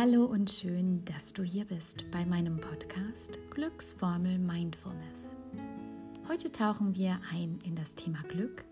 Hallo 0.00 0.26
und 0.26 0.48
schön, 0.48 1.04
dass 1.06 1.32
du 1.32 1.42
hier 1.42 1.64
bist 1.64 2.08
bei 2.12 2.24
meinem 2.24 2.60
Podcast 2.60 3.40
Glücksformel 3.50 4.38
Mindfulness. 4.38 5.34
Heute 6.28 6.52
tauchen 6.52 6.94
wir 6.94 7.18
ein 7.32 7.58
in 7.64 7.74
das 7.74 7.96
Thema 7.96 8.22
Glück 8.28 8.64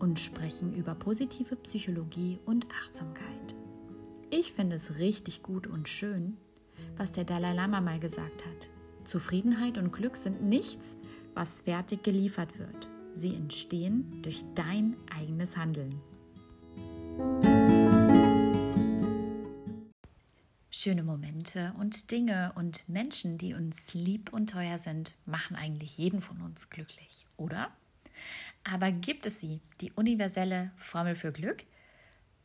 und 0.00 0.18
sprechen 0.18 0.74
über 0.74 0.96
positive 0.96 1.54
Psychologie 1.54 2.40
und 2.44 2.66
Achtsamkeit. 2.72 3.54
Ich 4.30 4.52
finde 4.52 4.74
es 4.74 4.98
richtig 4.98 5.44
gut 5.44 5.68
und 5.68 5.88
schön, 5.88 6.36
was 6.96 7.12
der 7.12 7.22
Dalai 7.22 7.52
Lama 7.52 7.80
mal 7.80 8.00
gesagt 8.00 8.44
hat. 8.44 8.68
Zufriedenheit 9.04 9.78
und 9.78 9.92
Glück 9.92 10.16
sind 10.16 10.42
nichts, 10.42 10.96
was 11.34 11.60
fertig 11.60 12.02
geliefert 12.02 12.58
wird. 12.58 12.88
Sie 13.14 13.32
entstehen 13.32 14.22
durch 14.22 14.42
dein 14.56 14.96
eigenes 15.16 15.56
Handeln. 15.56 15.94
Schöne 20.80 21.02
Momente 21.02 21.74
und 21.76 22.12
Dinge 22.12 22.52
und 22.54 22.88
Menschen, 22.88 23.36
die 23.36 23.52
uns 23.52 23.94
lieb 23.94 24.32
und 24.32 24.50
teuer 24.50 24.78
sind, 24.78 25.16
machen 25.26 25.56
eigentlich 25.56 25.98
jeden 25.98 26.20
von 26.20 26.40
uns 26.40 26.70
glücklich, 26.70 27.26
oder? 27.36 27.72
Aber 28.62 28.92
gibt 28.92 29.26
es 29.26 29.40
sie, 29.40 29.60
die 29.80 29.90
universelle 29.90 30.70
Formel 30.76 31.16
für 31.16 31.32
Glück? 31.32 31.64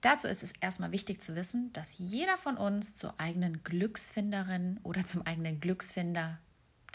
Dazu 0.02 0.26
ist 0.26 0.42
es 0.42 0.54
erstmal 0.62 0.92
wichtig 0.92 1.22
zu 1.22 1.36
wissen, 1.36 1.72
dass 1.74 2.00
jeder 2.00 2.36
von 2.38 2.58
uns 2.58 2.96
zur 2.96 3.20
eigenen 3.20 3.62
Glücksfinderin 3.64 4.80
oder 4.82 5.06
zum 5.06 5.22
eigenen 5.28 5.60
Glücksfinder 5.60 6.40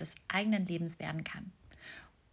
des 0.00 0.16
eigenen 0.26 0.66
Lebens 0.66 0.98
werden 0.98 1.22
kann. 1.22 1.52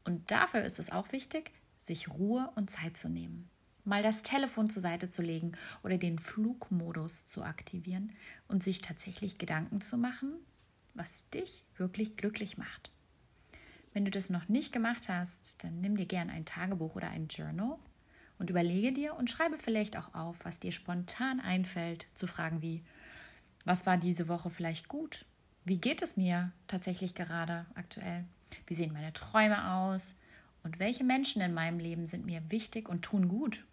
Und 0.03 0.31
dafür 0.31 0.63
ist 0.63 0.79
es 0.79 0.91
auch 0.91 1.11
wichtig, 1.11 1.51
sich 1.77 2.09
Ruhe 2.09 2.51
und 2.55 2.71
Zeit 2.71 2.97
zu 2.97 3.07
nehmen 3.07 3.51
mal 3.85 4.03
das 4.03 4.21
Telefon 4.21 4.69
zur 4.69 4.81
Seite 4.81 5.09
zu 5.09 5.21
legen 5.21 5.53
oder 5.83 5.97
den 5.97 6.19
Flugmodus 6.19 7.25
zu 7.25 7.43
aktivieren 7.43 8.11
und 8.47 8.63
sich 8.63 8.81
tatsächlich 8.81 9.37
Gedanken 9.37 9.81
zu 9.81 9.97
machen, 9.97 10.33
was 10.93 11.29
dich 11.29 11.63
wirklich 11.77 12.17
glücklich 12.17 12.57
macht. 12.57 12.91
Wenn 13.93 14.05
du 14.05 14.11
das 14.11 14.29
noch 14.29 14.49
nicht 14.49 14.73
gemacht 14.73 15.07
hast, 15.07 15.63
dann 15.63 15.79
nimm 15.81 15.95
dir 15.95 16.05
gern 16.05 16.29
ein 16.29 16.45
Tagebuch 16.45 16.95
oder 16.95 17.09
ein 17.09 17.27
Journal 17.27 17.77
und 18.37 18.49
überlege 18.49 18.91
dir 18.91 19.15
und 19.15 19.29
schreibe 19.29 19.57
vielleicht 19.57 19.97
auch 19.97 20.13
auf, 20.13 20.43
was 20.43 20.59
dir 20.59 20.71
spontan 20.71 21.39
einfällt, 21.39 22.05
zu 22.15 22.27
Fragen 22.27 22.61
wie, 22.61 22.83
was 23.63 23.85
war 23.85 23.97
diese 23.97 24.27
Woche 24.27 24.49
vielleicht 24.49 24.87
gut? 24.87 25.25
Wie 25.63 25.77
geht 25.77 26.01
es 26.01 26.17
mir 26.17 26.51
tatsächlich 26.67 27.15
gerade 27.15 27.65
aktuell? 27.75 28.25
Wie 28.67 28.75
sehen 28.75 28.93
meine 28.93 29.13
Träume 29.13 29.71
aus? 29.71 30.15
Und 30.63 30.79
welche 30.79 31.03
Menschen 31.03 31.41
in 31.41 31.53
meinem 31.53 31.79
Leben 31.79 32.05
sind 32.05 32.25
mir 32.25 32.41
wichtig 32.49 32.89
und 32.89 33.03
tun 33.03 33.27
gut? 33.27 33.65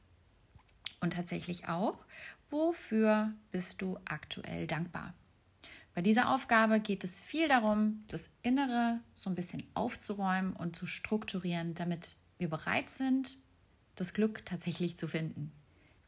Und 1.03 1.15
tatsächlich 1.15 1.69
auch, 1.69 2.07
wofür 2.49 3.33
bist 3.51 3.83
du 3.83 3.99
aktuell 4.05 4.69
dankbar? 4.69 5.15
Bei 5.95 6.01
dieser 6.01 6.33
Aufgabe 6.33 6.79
geht 6.79 7.03
es 7.03 7.23
viel 7.23 7.49
darum, 7.49 8.05
das 8.07 8.31
Innere 8.43 9.01
so 9.13 9.29
ein 9.29 9.35
bisschen 9.35 9.65
aufzuräumen 9.75 10.55
und 10.55 10.77
zu 10.77 10.87
strukturieren, 10.87 11.75
damit 11.75 12.17
wir 12.39 12.49
bereit 12.49 12.89
sind, 12.89 13.37
das 13.97 14.15
Glück 14.15 14.47
tatsächlich 14.47 14.97
zu 14.97 15.09
finden. 15.09 15.51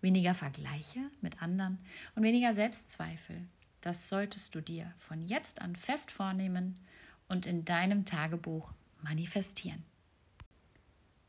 Weniger 0.00 0.32
Vergleiche 0.32 1.00
mit 1.20 1.42
anderen 1.42 1.78
und 2.14 2.22
weniger 2.22 2.54
Selbstzweifel. 2.54 3.48
Das 3.80 4.08
solltest 4.08 4.54
du 4.54 4.60
dir 4.60 4.94
von 4.96 5.26
jetzt 5.26 5.60
an 5.60 5.74
fest 5.74 6.12
vornehmen 6.12 6.78
und 7.26 7.46
in 7.46 7.64
deinem 7.64 8.04
Tagebuch 8.04 8.72
manifestieren. 9.02 9.82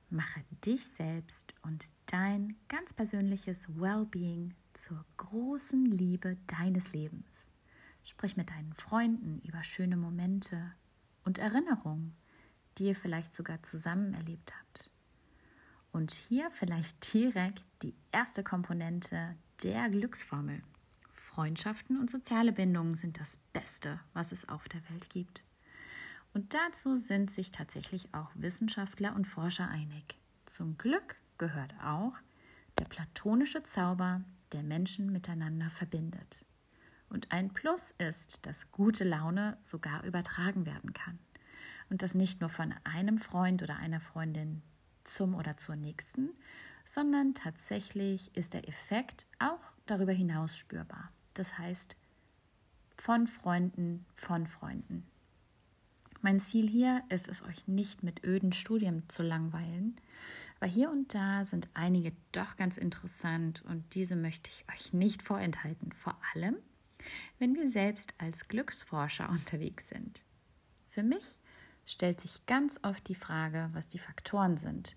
Mache 0.10 0.44
dich 0.64 0.86
selbst 0.86 1.56
und 1.64 1.92
dein 2.06 2.56
ganz 2.68 2.94
persönliches 2.94 3.70
Wellbeing 3.80 4.54
zur 4.74 5.04
großen 5.18 5.86
Liebe 5.86 6.38
deines 6.48 6.94
Lebens. 6.94 7.50
Sprich 8.04 8.38
mit 8.38 8.52
deinen 8.52 8.74
Freunden 8.74 9.42
über 9.42 9.64
schöne 9.64 9.98
Momente 9.98 10.74
und 11.24 11.40
Erinnerungen, 11.40 12.16
die 12.78 12.88
ihr 12.88 12.96
vielleicht 12.96 13.34
sogar 13.34 13.64
zusammen 13.64 14.14
erlebt 14.14 14.54
habt. 14.56 14.92
Und 15.92 16.12
hier 16.12 16.52
vielleicht 16.52 17.14
direkt 17.14 17.64
die 17.82 17.96
erste 18.12 18.44
Komponente 18.44 19.36
der 19.64 19.90
Glücksformel. 19.90 20.62
Freundschaften 21.10 22.00
und 22.00 22.10
soziale 22.10 22.52
Bindungen 22.52 22.96
sind 22.96 23.20
das 23.20 23.38
Beste, 23.54 24.00
was 24.14 24.32
es 24.32 24.48
auf 24.50 24.68
der 24.68 24.88
Welt 24.90 25.10
gibt. 25.10 25.45
Und 26.36 26.54
dazu 26.54 26.98
sind 26.98 27.32
sich 27.32 27.52
tatsächlich 27.52 28.14
auch 28.14 28.30
Wissenschaftler 28.36 29.16
und 29.16 29.24
Forscher 29.24 29.70
einig. 29.70 30.20
Zum 30.46 30.78
Glück 30.78 31.16
gehört 31.38 31.74
auch 31.82 32.12
der 32.78 32.84
platonische 32.84 33.64
Zauber, 33.64 34.22
der 34.52 34.62
Menschen 34.62 35.14
miteinander 35.14 35.70
verbindet. 35.70 36.44
Und 37.08 37.32
ein 37.32 37.54
Plus 37.54 37.92
ist, 38.00 38.46
dass 38.46 38.74
gute 38.74 39.06
Laune 39.06 39.58
sogar 39.62 40.04
übertragen 40.04 40.66
werden 40.66 40.92
kann. 40.92 41.20
Und 41.90 42.02
das 42.02 42.16
nicht 42.16 42.42
nur 42.42 42.50
von 42.50 42.74
einem 42.84 43.18
Freund 43.18 43.64
oder 43.64 43.78
einer 43.78 44.02
Freundin 44.02 44.62
zum 45.06 45.36
oder 45.36 45.56
zur 45.56 45.78
nächsten, 45.78 46.32
sondern 46.84 47.34
tatsächlich 47.34 48.36
ist 48.36 48.54
der 48.54 48.68
Effekt 48.68 49.26
auch 49.40 49.72
darüber 49.86 50.12
hinaus 50.12 50.58
spürbar. 50.58 51.14
Das 51.34 51.58
heißt, 51.58 51.96
von 52.98 53.26
Freunden, 53.26 54.06
von 54.16 54.48
Freunden. 54.48 55.08
Mein 56.26 56.40
Ziel 56.40 56.68
hier 56.68 57.04
ist 57.10 57.30
es, 57.30 57.44
euch 57.44 57.68
nicht 57.68 58.02
mit 58.02 58.26
öden 58.26 58.52
Studien 58.52 59.08
zu 59.10 59.22
langweilen, 59.22 59.96
aber 60.60 60.66
hier 60.66 60.90
und 60.90 61.14
da 61.14 61.46
sind 61.46 61.70
einige 61.76 62.14
doch 62.32 62.56
ganz 62.56 62.80
interessant 62.80 63.62
und 63.66 63.94
diese 63.94 64.16
möchte 64.16 64.50
ich 64.50 64.66
euch 64.74 64.92
nicht 64.92 65.22
vorenthalten, 65.22 65.92
vor 65.92 66.18
allem, 66.34 66.56
wenn 67.38 67.54
wir 67.54 67.70
selbst 67.70 68.16
als 68.18 68.48
Glücksforscher 68.48 69.30
unterwegs 69.40 69.90
sind. 69.90 70.26
Für 70.88 71.04
mich 71.04 71.38
stellt 71.86 72.20
sich 72.20 72.44
ganz 72.48 72.80
oft 72.82 73.08
die 73.08 73.14
Frage, 73.14 73.70
was 73.74 73.88
die 73.88 74.00
Faktoren 74.00 74.58
sind, 74.58 74.96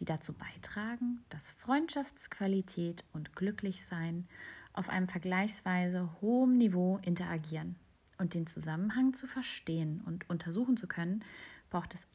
die 0.00 0.04
dazu 0.04 0.32
beitragen, 0.32 1.22
dass 1.28 1.50
Freundschaftsqualität 1.50 3.04
und 3.12 3.36
Glücklichsein 3.36 4.26
auf 4.72 4.88
einem 4.88 5.06
vergleichsweise 5.06 6.10
hohen 6.20 6.56
Niveau 6.56 6.98
interagieren. 7.04 7.76
Und 8.24 8.32
den 8.32 8.46
Zusammenhang 8.46 9.12
zu 9.12 9.26
verstehen 9.26 10.00
und 10.06 10.30
untersuchen 10.30 10.78
zu 10.78 10.86
können, 10.86 11.22
braucht 11.68 11.92
es 11.92 12.06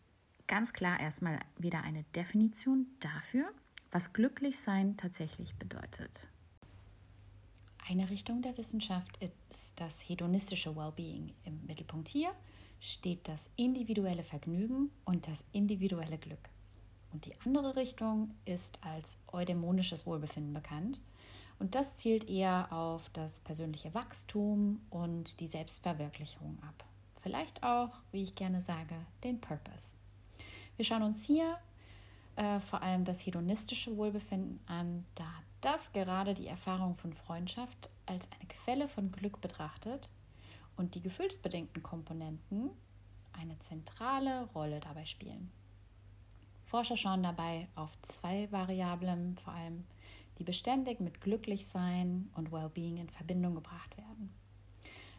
ganz 0.47 0.73
klar 0.73 0.99
erstmal 0.99 1.37
wieder 1.59 1.83
eine 1.83 2.01
Definition 2.15 2.87
dafür, 2.99 3.47
was 3.91 4.11
Glücklichsein 4.11 4.97
tatsächlich 4.97 5.53
bedeutet. 5.57 6.31
Eine 7.87 8.09
Richtung 8.09 8.41
der 8.41 8.57
Wissenschaft 8.57 9.19
ist 9.21 9.79
das 9.79 10.01
hedonistische 10.01 10.75
Wellbeing. 10.75 11.31
Im 11.43 11.63
Mittelpunkt 11.67 12.07
hier 12.07 12.31
steht 12.79 13.27
das 13.27 13.51
individuelle 13.55 14.23
Vergnügen 14.23 14.89
und 15.05 15.27
das 15.27 15.45
individuelle 15.51 16.17
Glück. 16.17 16.49
Und 17.13 17.27
die 17.27 17.39
andere 17.45 17.75
Richtung 17.75 18.33
ist 18.45 18.83
als 18.83 19.21
eudämonisches 19.31 20.07
Wohlbefinden 20.07 20.55
bekannt. 20.55 21.03
Und 21.59 21.75
das 21.75 21.95
zielt 21.95 22.29
eher 22.29 22.71
auf 22.71 23.09
das 23.09 23.41
persönliche 23.41 23.93
Wachstum 23.93 24.81
und 24.89 25.39
die 25.41 25.47
Selbstverwirklichung 25.47 26.57
ab. 26.67 26.85
Vielleicht 27.21 27.63
auch, 27.63 27.89
wie 28.11 28.23
ich 28.23 28.35
gerne 28.35 28.61
sage, 28.61 28.95
den 29.23 29.41
Purpose. 29.41 29.93
Wir 30.77 30.85
schauen 30.85 31.03
uns 31.03 31.23
hier 31.25 31.57
äh, 32.37 32.61
vor 32.61 32.81
allem 32.81 33.03
das 33.03 33.19
hedonistische 33.25 33.97
Wohlbefinden 33.97 34.61
an, 34.67 35.05
da 35.15 35.25
das 35.59 35.91
gerade 35.91 36.33
die 36.33 36.47
Erfahrung 36.47 36.95
von 36.95 37.11
Freundschaft 37.11 37.89
als 38.05 38.29
eine 38.31 38.47
Quelle 38.47 38.87
von 38.87 39.11
Glück 39.11 39.41
betrachtet 39.41 40.09
und 40.77 40.95
die 40.95 41.01
gefühlsbedingten 41.01 41.83
Komponenten 41.83 42.69
eine 43.33 43.59
zentrale 43.59 44.45
Rolle 44.55 44.79
dabei 44.79 45.05
spielen. 45.05 45.51
Forscher 46.63 46.95
schauen 46.95 47.23
dabei 47.23 47.67
auf 47.75 48.01
zwei 48.01 48.49
Variablen, 48.51 49.35
vor 49.37 49.53
allem 49.53 49.85
die 50.39 50.44
beständig 50.44 51.00
mit 51.00 51.21
Glücklichsein 51.21 52.30
und 52.36 52.51
Wellbeing 52.51 52.97
in 52.97 53.09
Verbindung 53.09 53.56
gebracht 53.56 53.97
werden. 53.97 54.33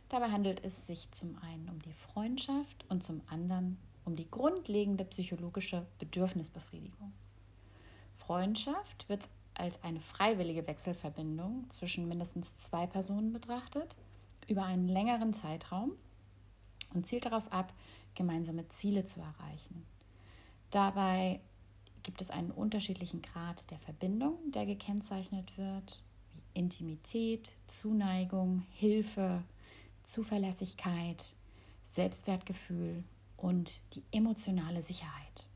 Dabei 0.08 0.30
handelt 0.30 0.64
es 0.64 0.86
sich 0.86 1.10
zum 1.12 1.38
einen 1.42 1.68
um 1.68 1.80
die 1.82 1.92
Freundschaft 1.92 2.84
und 2.88 3.04
zum 3.04 3.20
anderen 3.28 3.78
um 4.04 4.16
die 4.16 4.30
grundlegende 4.30 5.04
psychologische 5.04 5.86
Bedürfnisbefriedigung. 5.98 7.12
Freundschaft 8.16 9.08
wird 9.08 9.28
als 9.54 9.82
eine 9.84 10.00
freiwillige 10.00 10.66
Wechselverbindung 10.66 11.68
zwischen 11.68 12.08
mindestens 12.08 12.56
zwei 12.56 12.86
Personen 12.86 13.32
betrachtet 13.32 13.96
über 14.48 14.64
einen 14.64 14.88
längeren 14.88 15.32
Zeitraum 15.32 15.92
und 16.94 17.06
zielt 17.06 17.26
darauf 17.26 17.52
ab, 17.52 17.72
gemeinsame 18.14 18.66
Ziele 18.68 19.04
zu 19.04 19.20
erreichen. 19.20 19.84
Dabei 20.70 21.40
gibt 22.02 22.20
es 22.20 22.30
einen 22.30 22.50
unterschiedlichen 22.50 23.22
Grad 23.22 23.70
der 23.70 23.78
Verbindung, 23.78 24.38
der 24.52 24.66
gekennzeichnet 24.66 25.56
wird, 25.56 26.02
wie 26.34 26.58
Intimität, 26.58 27.52
Zuneigung, 27.66 28.62
Hilfe, 28.72 29.42
Zuverlässigkeit, 30.04 31.34
Selbstwertgefühl 31.84 33.04
und 33.36 33.80
die 33.94 34.02
emotionale 34.12 34.82
Sicherheit. 34.82 35.46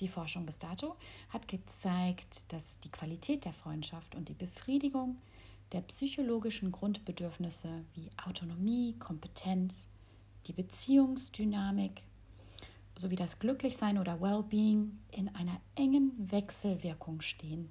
Die 0.00 0.08
Forschung 0.08 0.44
bis 0.44 0.58
dato 0.58 0.96
hat 1.28 1.46
gezeigt, 1.48 2.52
dass 2.52 2.80
die 2.80 2.90
Qualität 2.90 3.44
der 3.44 3.52
Freundschaft 3.52 4.14
und 4.14 4.28
die 4.28 4.34
Befriedigung 4.34 5.18
der 5.72 5.82
psychologischen 5.82 6.72
Grundbedürfnisse 6.72 7.84
wie 7.94 8.10
Autonomie, 8.24 8.96
Kompetenz, 8.98 9.88
die 10.46 10.52
Beziehungsdynamik 10.52 12.02
sowie 12.96 13.16
das 13.16 13.38
Glücklichsein 13.38 13.98
oder 13.98 14.20
Wellbeing 14.20 14.98
in 15.10 15.34
einer 15.34 15.60
engen 15.74 16.30
Wechselwirkung 16.30 17.20
stehen. 17.20 17.70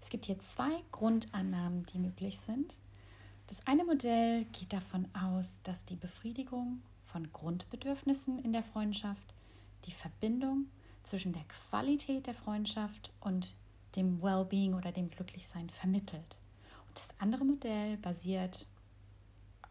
Es 0.00 0.10
gibt 0.10 0.26
hier 0.26 0.38
zwei 0.40 0.82
Grundannahmen, 0.90 1.86
die 1.86 1.98
möglich 1.98 2.38
sind. 2.40 2.74
Das 3.46 3.66
eine 3.66 3.84
Modell 3.84 4.46
geht 4.46 4.72
davon 4.72 5.06
aus, 5.14 5.60
dass 5.62 5.84
die 5.84 5.96
Befriedigung 5.96 6.82
von 7.02 7.30
Grundbedürfnissen 7.32 8.38
in 8.38 8.52
der 8.52 8.62
Freundschaft 8.62 9.34
die 9.84 9.92
Verbindung 9.92 10.66
zwischen 11.02 11.32
der 11.32 11.44
Qualität 11.44 12.26
der 12.26 12.34
Freundschaft 12.34 13.12
und 13.20 13.54
dem 13.96 14.22
Wellbeing 14.22 14.74
oder 14.74 14.92
dem 14.92 15.10
Glücklichsein 15.10 15.68
vermittelt. 15.68 16.36
Und 16.88 16.98
das 16.98 17.14
andere 17.18 17.44
Modell 17.44 17.96
basiert 17.98 18.66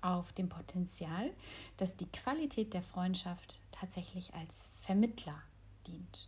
auf 0.02 0.34
dem 0.34 0.50
Potenzial, 0.50 1.32
dass 1.78 1.98
die 1.98 2.08
Qualität 2.08 2.74
der 2.74 2.84
Freundschaft 2.84 3.60
tatsächlich 3.72 4.34
als 4.34 4.66
Vermittler 4.80 5.42
dient. 5.88 6.28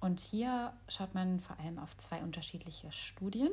Und 0.00 0.20
hier 0.20 0.72
schaut 0.88 1.14
man 1.14 1.40
vor 1.40 1.58
allem 1.58 1.78
auf 1.78 1.96
zwei 1.96 2.22
unterschiedliche 2.22 2.90
Studien. 2.90 3.50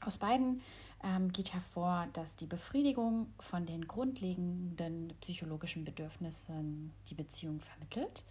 Aus 0.00 0.18
beiden 0.18 0.62
ähm, 1.02 1.32
geht 1.32 1.52
hervor, 1.54 2.08
dass 2.12 2.36
die 2.36 2.46
Befriedigung 2.46 3.32
von 3.38 3.66
den 3.66 3.86
grundlegenden 3.86 5.12
psychologischen 5.20 5.84
Bedürfnissen 5.84 6.92
die 7.08 7.14
Beziehung 7.14 7.60
vermittelt, 7.60 8.24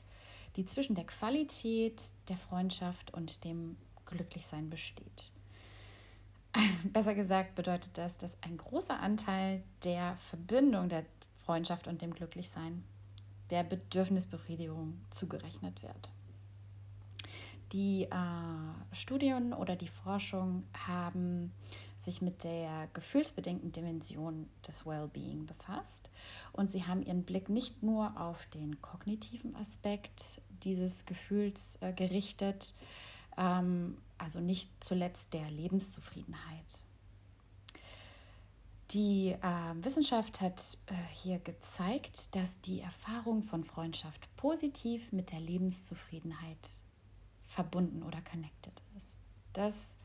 die 0.56 0.66
zwischen 0.66 0.96
der 0.96 1.06
Qualität 1.06 2.02
der 2.30 2.38
Freundschaft 2.38 3.14
und 3.14 3.44
dem 3.44 3.78
Glücklichsein 4.06 4.70
besteht. 4.70 5.32
Besser 6.94 7.16
gesagt 7.16 7.56
bedeutet 7.56 7.98
das, 7.98 8.18
dass 8.18 8.42
ein 8.42 8.58
großer 8.58 9.00
Anteil 9.00 9.64
der 9.84 10.16
Verbindung 10.18 10.90
der 10.90 11.06
Freundschaft 11.36 11.88
und 11.88 12.02
dem 12.02 12.14
Glücklichsein 12.14 12.84
der 13.50 13.64
Bedürfnisbefriedigung 13.64 15.00
zugerechnet 15.10 15.82
wird. 15.84 16.10
Die 17.74 18.04
äh, 18.04 18.96
Studien 18.96 19.54
oder 19.54 19.76
die 19.76 19.90
Forschung 19.90 20.64
haben 20.88 21.52
sich 21.98 22.22
mit 22.22 22.46
der 22.46 22.88
gefühlsbedingten 22.94 23.74
Dimension 23.74 24.48
des 24.66 24.86
Wellbeing 24.86 25.46
befasst 25.46 26.10
und 26.54 26.70
sie 26.70 26.86
haben 26.86 27.02
ihren 27.02 27.24
Blick 27.24 27.50
nicht 27.50 27.84
nur 27.84 28.20
auf 28.20 28.46
den 28.48 28.82
kognitiven 28.82 29.56
Aspekt 29.56 30.42
dieses 30.64 31.06
Gefühls 31.06 31.78
äh, 31.82 31.92
gerichtet, 31.92 32.74
also 33.38 34.40
nicht 34.40 34.70
zuletzt 34.80 35.34
der 35.34 35.50
Lebenszufriedenheit. 35.52 36.86
Die 38.92 39.32
äh, 39.32 39.84
Wissenschaft 39.84 40.40
hat 40.40 40.78
äh, 40.86 40.94
hier 41.12 41.40
gezeigt, 41.40 42.36
dass 42.36 42.62
die 42.62 42.80
Erfahrung 42.80 43.44
von 43.44 43.66
Freundschaft 43.66 44.34
positiv 44.38 45.12
mit 45.12 45.32
der 45.32 45.42
Lebenszufriedenheit 45.42 46.82
verbunden 47.46 48.02
oder 48.02 48.22
connected 48.22 48.82
ist. 48.96 49.20
Das 49.52 49.98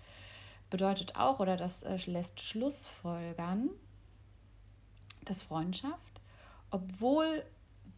bedeutet 0.69 1.15
auch 1.15 1.39
oder 1.39 1.57
das 1.57 1.85
äh, 1.85 1.97
lässt 2.07 2.41
Schlussfolgern, 2.41 3.71
dass 5.25 5.43
Freundschaft, 5.43 6.21
obwohl 6.71 7.45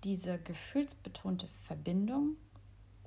diese 0.02 0.38
gefühlsbetonte 0.38 1.48
Verbindung 1.62 2.36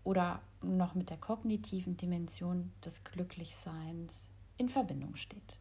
oder 0.08 0.42
noch 0.62 0.96
mit 0.96 1.10
der 1.10 1.18
kognitiven 1.18 1.98
Dimension 1.98 2.72
des 2.84 3.04
Glücklichseins 3.04 4.30
in 4.58 4.70
Verbindung 4.70 5.18
steht. 5.18 5.60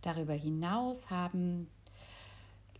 Darüber 0.00 0.32
hinaus 0.32 1.10
haben 1.10 1.66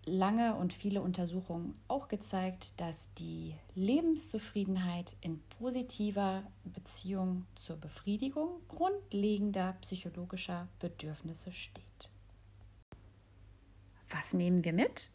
lange 0.06 0.54
und 0.54 0.72
viele 0.72 1.02
Untersuchungen 1.02 1.74
auch 1.88 2.06
gezeigt, 2.06 2.80
dass 2.80 3.12
die 3.14 3.56
Lebenszufriedenheit 3.74 5.16
in 5.20 5.40
positiver 5.58 6.44
Beziehung 6.62 7.44
zur 7.56 7.76
Befriedigung 7.76 8.60
grundlegender 8.68 9.76
psychologischer 9.80 10.68
Bedürfnisse 10.78 11.50
steht. 11.50 12.10
Was 14.10 14.32
nehmen 14.32 14.64
wir 14.64 14.72
mit? 14.72 15.10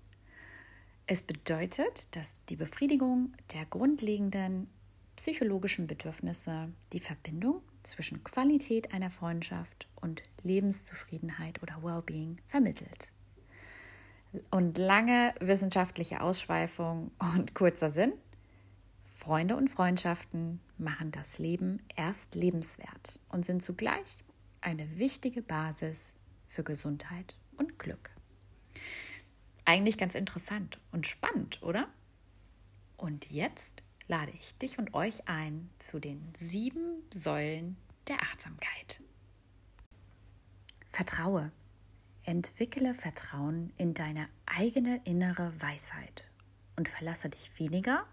Es 1.07 1.23
bedeutet, 1.23 2.13
dass 2.17 2.35
die 2.49 2.57
Befriedigung 2.57 3.31
der 3.53 3.65
grundlegenden 3.65 4.67
psychologischen 5.19 5.85
Bedürfnisse 5.85 6.71
die 6.93 7.01
Verbindung 7.01 7.61
zwischen 7.83 8.23
Qualität 8.23 8.93
einer 8.93 9.11
Freundschaft 9.11 9.89
und 9.99 10.23
Lebenszufriedenheit 10.43 11.61
oder 11.61 11.83
Wellbeing 11.83 12.37
vermittelt. 12.47 13.11
Und 14.49 14.77
lange 14.77 15.35
wissenschaftliche 15.41 16.21
Ausschweifung 16.21 17.11
und 17.35 17.53
kurzer 17.53 17.89
Sinn. 17.89 18.13
Freunde 19.03 19.57
und 19.57 19.67
Freundschaften 19.67 20.61
machen 20.77 21.11
das 21.11 21.37
Leben 21.37 21.81
erst 21.97 22.33
lebenswert 22.35 23.19
und 23.27 23.43
sind 23.43 23.61
zugleich 23.61 24.23
eine 24.61 24.97
wichtige 24.99 25.41
Basis 25.41 26.15
für 26.47 26.63
Gesundheit 26.63 27.35
und 27.57 27.77
Glück. 27.77 28.11
Eigentlich 29.65 29.97
ganz 29.97 30.15
interessant 30.15 30.79
und 30.93 31.07
spannend, 31.07 31.61
oder? 31.61 31.89
Und 32.95 33.29
jetzt 33.29 33.83
lade 34.09 34.31
ich 34.31 34.57
dich 34.57 34.77
und 34.79 34.93
euch 34.93 35.27
ein 35.29 35.69
zu 35.77 35.99
den 35.99 36.33
sieben 36.35 37.03
Säulen 37.13 37.77
der 38.07 38.21
Achtsamkeit. 38.21 39.01
Vertraue. 40.87 41.51
Entwickle 42.25 42.93
Vertrauen 42.93 43.71
in 43.77 43.93
deine 43.93 44.25
eigene 44.45 45.01
innere 45.05 45.53
Weisheit 45.61 46.25
und 46.75 46.89
verlasse 46.89 47.29
dich 47.29 47.57
weniger 47.59 48.05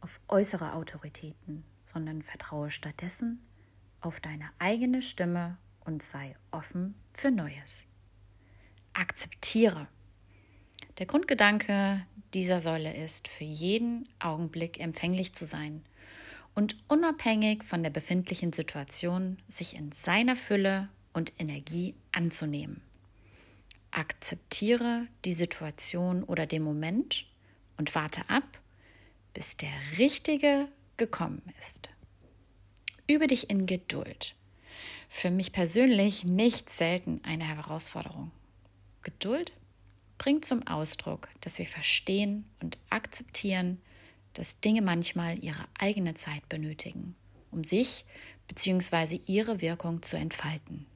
auf 0.00 0.20
äußere 0.28 0.74
Autoritäten, 0.74 1.64
sondern 1.82 2.22
vertraue 2.22 2.70
stattdessen 2.70 3.40
auf 4.00 4.20
deine 4.20 4.50
eigene 4.58 5.02
Stimme 5.02 5.56
und 5.80 6.02
sei 6.02 6.36
offen 6.50 6.94
für 7.10 7.30
Neues. 7.30 7.86
Akzeptiere. 8.92 9.88
Der 10.98 11.06
Grundgedanke 11.06 12.04
dieser 12.34 12.58
Säule 12.58 12.92
ist, 12.92 13.28
für 13.28 13.44
jeden 13.44 14.08
Augenblick 14.18 14.80
empfänglich 14.80 15.32
zu 15.32 15.46
sein 15.46 15.84
und 16.56 16.76
unabhängig 16.88 17.62
von 17.62 17.84
der 17.84 17.90
befindlichen 17.90 18.52
Situation 18.52 19.38
sich 19.48 19.76
in 19.76 19.92
seiner 19.92 20.34
Fülle 20.34 20.88
und 21.12 21.32
Energie 21.38 21.94
anzunehmen. 22.10 22.82
Akzeptiere 23.92 25.06
die 25.24 25.34
Situation 25.34 26.24
oder 26.24 26.46
den 26.46 26.62
Moment 26.62 27.26
und 27.76 27.94
warte 27.94 28.28
ab, 28.28 28.58
bis 29.34 29.56
der 29.56 29.70
Richtige 29.98 30.66
gekommen 30.96 31.42
ist. 31.60 31.90
Übe 33.06 33.28
dich 33.28 33.48
in 33.48 33.66
Geduld. 33.66 34.34
Für 35.08 35.30
mich 35.30 35.52
persönlich 35.52 36.24
nicht 36.24 36.70
selten 36.70 37.20
eine 37.24 37.44
Herausforderung. 37.44 38.32
Geduld 39.02 39.52
bringt 40.18 40.44
zum 40.44 40.66
Ausdruck, 40.66 41.28
dass 41.40 41.58
wir 41.58 41.66
verstehen 41.66 42.44
und 42.60 42.78
akzeptieren, 42.90 43.80
dass 44.34 44.60
Dinge 44.60 44.82
manchmal 44.82 45.42
ihre 45.42 45.64
eigene 45.78 46.14
Zeit 46.14 46.48
benötigen, 46.48 47.14
um 47.50 47.64
sich 47.64 48.04
bzw. 48.48 49.20
ihre 49.26 49.60
Wirkung 49.60 50.02
zu 50.02 50.16
entfalten. 50.16 50.86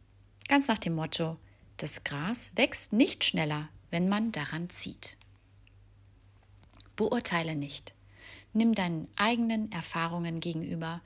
Ganz 0.49 0.69
nach 0.69 0.79
dem 0.79 0.95
Motto, 0.95 1.38
das 1.76 2.05
Gras 2.05 2.50
wächst 2.55 2.93
nicht 2.93 3.25
schneller, 3.25 3.69
wenn 3.91 4.09
man 4.09 4.33
daran 4.33 4.69
zieht. 4.71 5.17
Beurteile 6.97 7.57
nicht. 7.57 7.95
Nimm 8.52 8.75
deinen 8.75 9.09
eigenen 9.17 9.73
Erfahrungen 9.73 10.41
gegenüber 10.41 11.00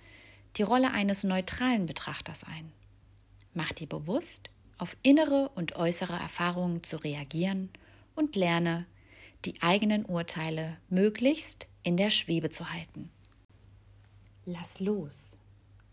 die 0.56 0.62
Rolle 0.62 0.90
eines 0.90 1.22
neutralen 1.22 1.86
Betrachters 1.86 2.44
ein. 2.44 2.72
Mach 3.54 3.72
dir 3.72 3.86
bewusst, 3.86 4.50
auf 4.78 4.96
innere 5.02 5.50
und 5.54 5.76
äußere 5.76 6.18
Erfahrungen 6.18 6.82
zu 6.82 6.96
reagieren 6.96 7.70
und 8.16 8.34
lerne, 8.34 8.86
die 9.44 9.62
eigenen 9.62 10.04
Urteile 10.04 10.78
möglichst 10.88 11.68
in 11.82 11.96
der 11.96 12.10
Schwebe 12.10 12.50
zu 12.50 12.72
halten. 12.72 13.10
Lass 14.44 14.80
los. 14.80 15.40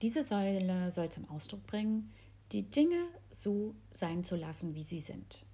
Diese 0.02 0.26
Säule 0.26 0.92
soll 0.92 1.10
zum 1.10 1.30
Ausdruck 1.30 1.66
bringen, 1.68 2.12
die 2.52 2.64
Dinge 2.64 3.08
so 3.32 3.76
sein 3.92 4.24
zu 4.24 4.36
lassen, 4.36 4.76
wie 4.76 4.84
sie 4.84 5.00
sind. 5.00 5.46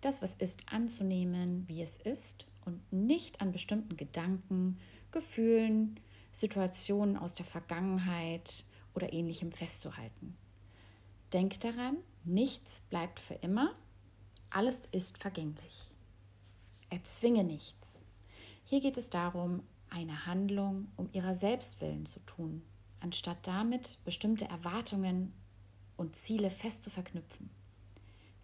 Das, 0.00 0.22
was 0.22 0.34
ist, 0.34 0.62
anzunehmen, 0.70 1.64
wie 1.68 1.82
es 1.82 1.96
ist 1.96 2.46
und 2.64 2.92
nicht 2.92 3.40
an 3.40 3.52
bestimmten 3.52 3.96
Gedanken, 3.96 4.78
Gefühlen, 5.10 5.98
Situationen 6.32 7.16
aus 7.16 7.34
der 7.34 7.46
Vergangenheit 7.46 8.64
oder 8.94 9.12
ähnlichem 9.12 9.52
festzuhalten. 9.52 10.36
Denk 11.32 11.60
daran, 11.60 11.96
nichts 12.24 12.82
bleibt 12.82 13.20
für 13.20 13.34
immer, 13.34 13.74
alles 14.50 14.82
ist 14.92 15.18
vergänglich. 15.18 15.94
Erzwinge 16.88 17.44
nichts. 17.44 18.04
Hier 18.64 18.80
geht 18.80 18.96
es 18.96 19.10
darum, 19.10 19.62
eine 19.90 20.26
Handlung 20.26 20.88
um 20.96 21.08
ihrer 21.12 21.34
selbst 21.34 21.80
willen 21.80 22.06
zu 22.06 22.20
tun, 22.20 22.62
anstatt 23.00 23.46
damit 23.46 23.98
bestimmte 24.04 24.46
Erwartungen 24.46 25.32
und 25.96 26.16
Ziele 26.16 26.50
fest 26.50 26.82
zu 26.82 26.90
verknüpfen. 26.90 27.50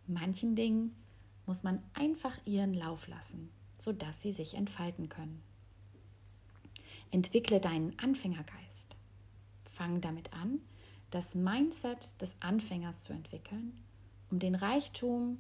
manchen 0.07 0.57
Dingen 0.57 0.95
muss 1.47 1.63
man 1.63 1.83
einfach 1.95 2.39
ihren 2.45 2.75
Lauf 2.75 3.09
lassen, 3.09 3.51
sodass 3.77 4.23
sie 4.23 4.33
sich 4.33 4.55
entfalten 4.55 5.09
können. 5.09 5.43
Entwickle 7.11 7.61
deinen 7.61 7.99
Anfängergeist. 7.99 8.97
Fang 9.65 10.01
damit 10.01 10.33
an, 10.33 10.61
das 11.11 11.35
Mindset 11.35 12.21
des 12.21 12.37
Anfängers 12.41 13.05
zu 13.05 13.13
entwickeln, 13.13 13.73
um 14.31 14.39
den 14.39 14.55
Reichtum 14.55 15.39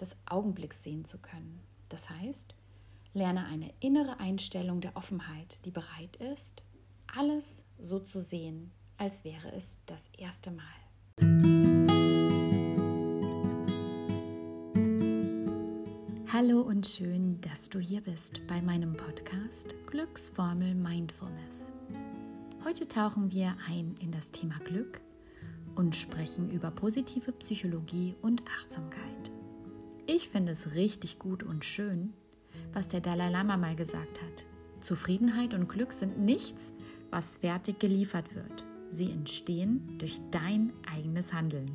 des 0.00 0.16
Augenblicks 0.26 0.82
sehen 0.82 1.04
zu 1.04 1.18
können. 1.18 1.60
Das 1.88 2.10
heißt, 2.10 2.54
lerne 3.12 3.46
eine 3.46 3.72
innere 3.80 4.18
Einstellung 4.18 4.80
der 4.80 4.96
Offenheit, 4.96 5.64
die 5.64 5.70
bereit 5.70 6.16
ist, 6.16 6.62
alles 7.06 7.64
so 7.78 8.00
zu 8.00 8.20
sehen, 8.20 8.72
als 8.96 9.24
wäre 9.24 9.52
es 9.52 9.80
das 9.86 10.08
erste 10.18 10.50
Mal. 10.50 10.64
Hallo 16.32 16.62
und 16.62 16.84
schön, 16.86 17.40
dass 17.42 17.68
du 17.68 17.78
hier 17.78 18.00
bist 18.00 18.44
bei 18.48 18.60
meinem 18.60 18.96
Podcast 18.96 19.76
Glücksformel 19.86 20.74
Mindfulness. 20.74 21.72
Heute 22.64 22.88
tauchen 22.88 23.30
wir 23.30 23.56
ein 23.68 23.94
in 24.00 24.10
das 24.10 24.32
Thema 24.32 24.58
Glück 24.64 25.00
und 25.76 25.94
sprechen 25.94 26.50
über 26.50 26.70
positive 26.70 27.30
Psychologie 27.32 28.16
und 28.20 28.42
Achtsamkeit. 28.48 29.33
Ich 30.16 30.28
finde 30.28 30.52
es 30.52 30.76
richtig 30.76 31.18
gut 31.18 31.42
und 31.42 31.64
schön, 31.64 32.12
was 32.72 32.86
der 32.86 33.00
Dalai 33.00 33.30
Lama 33.30 33.56
mal 33.56 33.74
gesagt 33.74 34.22
hat. 34.22 34.46
Zufriedenheit 34.80 35.54
und 35.54 35.68
Glück 35.68 35.92
sind 35.92 36.20
nichts, 36.20 36.72
was 37.10 37.38
fertig 37.38 37.80
geliefert 37.80 38.32
wird. 38.36 38.64
Sie 38.90 39.10
entstehen 39.10 39.98
durch 39.98 40.20
dein 40.30 40.72
eigenes 40.88 41.32
Handeln. 41.32 41.66